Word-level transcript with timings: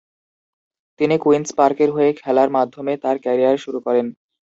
তিনি 0.99 1.15
কুইন্স 1.17 1.49
পার্কের 1.57 1.89
হয়ে 1.91 2.11
খেলার 2.21 2.49
মাধ্যমে 2.57 2.93
তার 3.03 3.15
ক্যারিয়ার 3.23 3.57
শুরু 3.57 3.79
করেন। 3.85 4.05